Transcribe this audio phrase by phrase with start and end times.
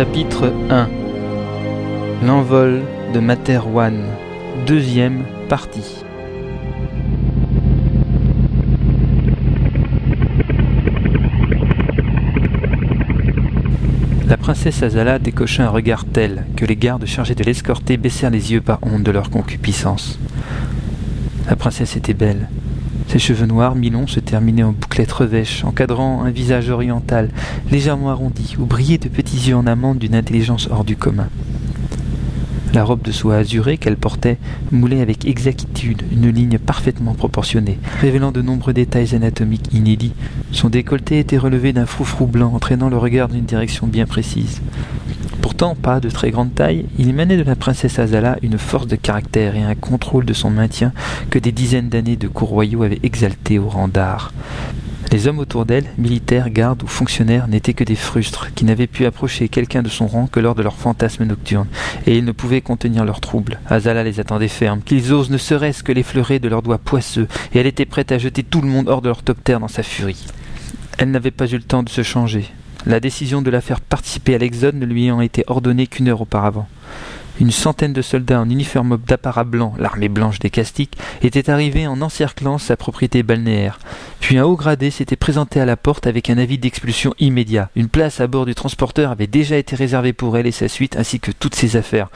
[0.00, 0.88] Chapitre 1
[2.26, 2.80] L'envol
[3.12, 4.02] de Materwan
[4.66, 5.94] Deuxième partie
[14.26, 18.52] La princesse Azala décocha un regard tel que les gardes chargés de l'escorter baissèrent les
[18.52, 20.18] yeux par honte de leur concupiscence.
[21.46, 22.48] La princesse était belle.
[23.10, 27.28] Ses cheveux noirs mi-longs se terminaient en bouclettes revêches, encadrant un visage oriental,
[27.68, 31.26] légèrement arrondi, où brillaient de petits yeux en amande d'une intelligence hors du commun.
[32.72, 34.38] La robe de soie azurée qu'elle portait
[34.70, 40.14] moulait avec exactitude une ligne parfaitement proportionnée, révélant de nombreux détails anatomiques inédits.
[40.52, 44.60] Son décolleté était relevé d'un froufrou blanc, entraînant le regard d'une direction bien précise.
[45.42, 48.96] Pourtant, pas de très grande taille, il émanait de la princesse Azala une force de
[48.96, 50.92] caractère et un contrôle de son maintien
[51.30, 54.32] que des dizaines d'années de cours royaux avaient exalté au rang d'art.
[55.12, 59.06] Les hommes autour d'elle, militaires, gardes ou fonctionnaires, n'étaient que des frustres, qui n'avaient pu
[59.06, 61.66] approcher quelqu'un de son rang que lors de leurs fantasmes nocturnes,
[62.06, 63.58] et ils ne pouvaient contenir leurs troubles.
[63.68, 67.58] Azala les attendait fermes, qu'ils osent ne serait-ce que l'effleurer de leurs doigts poisseux, et
[67.58, 69.82] elle était prête à jeter tout le monde hors de leur top terre dans sa
[69.82, 70.26] furie.
[70.98, 72.46] Elle n'avait pas eu le temps de se changer,
[72.86, 76.22] la décision de la faire participer à l'exode ne lui ayant été ordonnée qu'une heure
[76.22, 76.68] auparavant.
[77.40, 82.02] Une centaine de soldats en uniforme d'apparat blanc, l'armée blanche des castiques, étaient arrivés en
[82.02, 83.78] encerclant sa propriété balnéaire.
[84.20, 87.70] Puis un haut gradé s'était présenté à la porte avec un avis d'expulsion immédiat.
[87.76, 90.96] Une place à bord du transporteur avait déjà été réservée pour elle et sa suite,
[90.96, 92.10] ainsi que toutes ses affaires.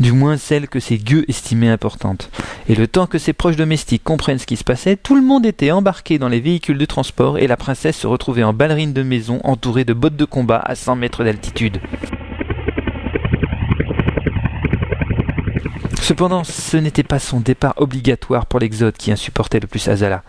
[0.00, 2.30] Du moins celles que ses gueux estimaient importantes.
[2.66, 5.44] Et le temps que ses proches domestiques comprennent ce qui se passait, tout le monde
[5.44, 9.02] était embarqué dans les véhicules de transport et la princesse se retrouvait en ballerine de
[9.02, 11.80] maison entourée de bottes de combat à 100 mètres d'altitude.
[16.04, 20.22] Cependant, ce n'était pas son départ obligatoire pour l'exode qui insupportait le plus Azala.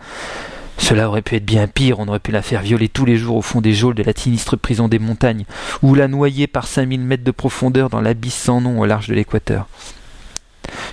[0.78, 3.36] Cela aurait pu être bien pire, on aurait pu la faire violer tous les jours
[3.36, 5.44] au fond des geôles de la sinistre prison des montagnes,
[5.82, 9.14] ou la noyer par 5000 mètres de profondeur dans l'abysse sans nom au large de
[9.14, 9.66] l'équateur.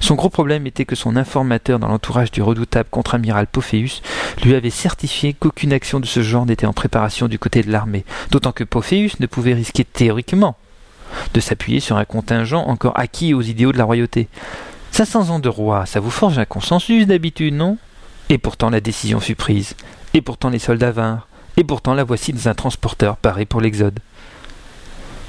[0.01, 4.01] Son gros problème était que son informateur dans l'entourage du redoutable contre-amiral Pophéus
[4.43, 8.03] lui avait certifié qu'aucune action de ce genre n'était en préparation du côté de l'armée,
[8.31, 10.57] d'autant que Pophéus ne pouvait risquer théoriquement
[11.33, 14.27] de s'appuyer sur un contingent encore acquis aux idéaux de la royauté.
[14.93, 17.79] 500 ans de roi, ça vous forge un consensus d'habitude, non?
[18.29, 19.73] Et pourtant la décision fut prise,
[20.13, 21.27] et pourtant les soldats vinrent,
[21.57, 23.97] et pourtant la voici dans un transporteur paré pour l'exode.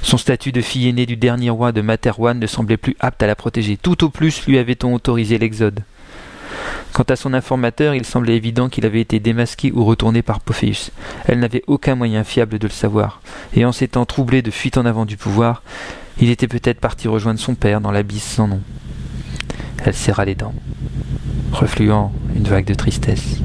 [0.03, 3.27] Son statut de fille aînée du dernier roi de Materwan ne semblait plus apte à
[3.27, 3.75] la protéger.
[3.75, 5.79] Tout au plus lui avait-on autorisé l'exode.
[6.93, 10.91] Quant à son informateur, il semblait évident qu'il avait été démasqué ou retourné par Pophéus.
[11.25, 13.19] Elle n'avait aucun moyen fiable de le savoir,
[13.55, 15.63] et en s'étant troublé de fuite en avant du pouvoir,
[16.19, 18.61] il était peut-être parti rejoindre son père dans l'abysse sans nom.
[19.87, 20.53] Elle serra les dents,
[21.51, 23.39] refluant une vague de tristesse.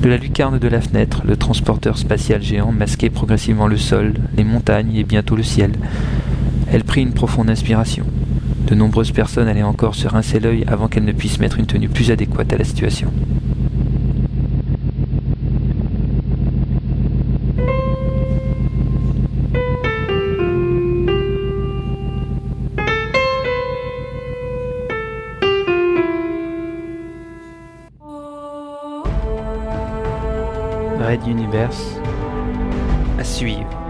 [0.00, 4.42] De la lucarne de la fenêtre, le transporteur spatial géant masquait progressivement le sol, les
[4.42, 5.70] montagnes et bientôt le ciel.
[6.72, 8.04] Elle prit une profonde inspiration.
[8.66, 11.88] De nombreuses personnes allaient encore se rincer l'œil avant qu'elle ne puisse mettre une tenue
[11.88, 13.12] plus adéquate à la situation.
[31.12, 32.00] Red Universe
[33.18, 33.81] à suivre.